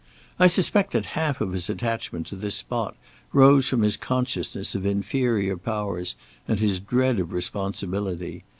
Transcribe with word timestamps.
I 0.39 0.47
suspect 0.47 0.93
that 0.93 1.05
half 1.13 1.41
of 1.41 1.51
his 1.51 1.69
attachment 1.69 2.25
to 2.25 2.35
this 2.35 2.55
spot 2.55 2.97
rose 3.31 3.67
from 3.69 3.83
his 3.83 3.97
consciousness 3.97 4.73
of 4.73 4.83
inferior 4.83 5.57
powers 5.57 6.15
and 6.47 6.59
his 6.59 6.79
dread 6.79 7.19
of 7.19 7.31
responsibility. 7.31 8.43